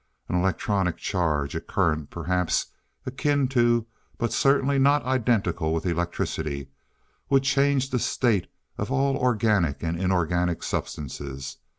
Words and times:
An 0.27 0.35
electronic 0.35 0.97
charge 0.97 1.53
a 1.53 1.61
current 1.61 2.09
perhaps 2.09 2.71
akin 3.05 3.47
to, 3.49 3.85
but 4.17 4.33
certainly 4.33 4.79
not 4.79 5.05
identical 5.05 5.75
with 5.75 5.85
electricity, 5.85 6.71
would 7.29 7.43
change 7.43 7.91
the 7.91 7.99
state 7.99 8.47
of 8.79 8.91
all 8.91 9.15
organic 9.15 9.83
and 9.83 10.01
inorganic 10.01 10.63
substances 10.63 11.57